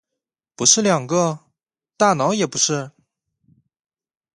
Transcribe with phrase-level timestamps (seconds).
[0.55, 1.41] 不是两个？
[1.95, 2.89] 大脑不也是？